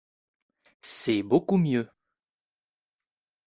C’est 0.81 1.21
beaucoup 1.21 1.57
mieux 1.59 1.87